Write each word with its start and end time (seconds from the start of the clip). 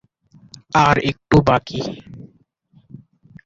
আর 0.85 0.95
একটু 1.09 1.37
বাকি! 1.47 1.79